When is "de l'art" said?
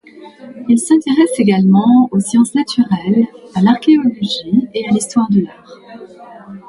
5.29-5.75